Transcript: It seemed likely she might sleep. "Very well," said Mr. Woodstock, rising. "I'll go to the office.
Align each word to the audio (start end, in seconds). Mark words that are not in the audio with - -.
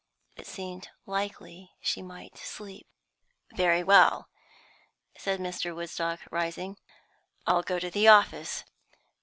It 0.35 0.47
seemed 0.47 0.89
likely 1.05 1.73
she 1.79 2.01
might 2.01 2.35
sleep. 2.35 2.87
"Very 3.51 3.83
well," 3.83 4.29
said 5.15 5.39
Mr. 5.39 5.75
Woodstock, 5.75 6.21
rising. 6.31 6.77
"I'll 7.45 7.61
go 7.61 7.77
to 7.77 7.91
the 7.91 8.07
office. 8.07 8.63